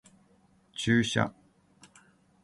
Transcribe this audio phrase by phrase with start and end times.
[0.73, 1.31] 注射